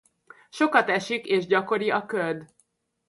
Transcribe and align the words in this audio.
Sokat 0.49 0.89
esik 0.89 1.25
és 1.25 1.45
gyakori 1.47 1.89
a 1.89 2.05
köd. 2.05 2.45